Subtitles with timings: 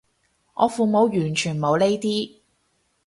[0.55, 2.35] 我父母完全冇呢啲